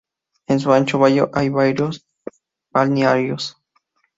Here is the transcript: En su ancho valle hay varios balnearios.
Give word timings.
En 0.47 0.59
su 0.59 0.73
ancho 0.73 0.97
valle 0.97 1.27
hay 1.31 1.49
varios 1.49 2.07
balnearios. 2.71 3.55